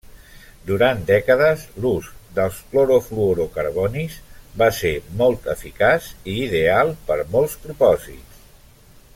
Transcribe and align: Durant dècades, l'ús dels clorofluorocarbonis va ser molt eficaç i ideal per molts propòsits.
Durant 0.67 1.01
dècades, 1.09 1.65
l'ús 1.83 2.07
dels 2.37 2.61
clorofluorocarbonis 2.71 4.15
va 4.63 4.71
ser 4.81 4.95
molt 5.23 5.47
eficaç 5.57 6.11
i 6.33 6.39
ideal 6.49 6.95
per 7.11 7.23
molts 7.37 7.59
propòsits. 7.67 8.43